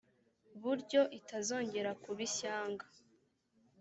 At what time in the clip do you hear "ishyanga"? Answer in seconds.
2.27-2.85